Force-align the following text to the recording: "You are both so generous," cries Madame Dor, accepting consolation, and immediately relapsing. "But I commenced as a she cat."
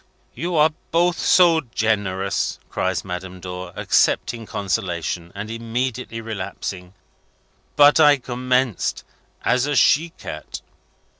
"You 0.33 0.55
are 0.55 0.71
both 0.89 1.19
so 1.19 1.61
generous," 1.75 2.57
cries 2.69 3.05
Madame 3.05 3.39
Dor, 3.39 3.71
accepting 3.75 4.47
consolation, 4.47 5.31
and 5.35 5.51
immediately 5.51 6.21
relapsing. 6.21 6.95
"But 7.75 7.99
I 7.99 8.17
commenced 8.17 9.03
as 9.45 9.67
a 9.67 9.75
she 9.75 10.09
cat." 10.09 10.61